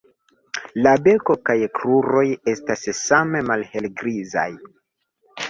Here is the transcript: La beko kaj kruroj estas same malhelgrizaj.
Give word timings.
La 0.85 0.93
beko 1.07 1.35
kaj 1.49 1.55
kruroj 1.79 2.23
estas 2.55 2.85
same 3.01 3.45
malhelgrizaj. 3.53 4.49